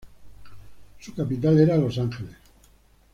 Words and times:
Su 0.99 1.13
capital 1.13 1.59
era 1.59 1.77
Los 1.77 1.99
Ángeles. 1.99 2.35